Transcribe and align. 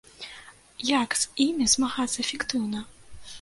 Як 1.01 1.09
з 1.23 1.29
імі 1.45 1.67
змагацца 1.75 2.17
эфектыўна? 2.25 2.83